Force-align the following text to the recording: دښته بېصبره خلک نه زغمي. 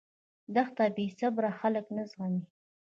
دښته 0.55 0.85
بېصبره 0.95 1.51
خلک 1.59 1.85
نه 1.95 2.03
زغمي. 2.09 2.43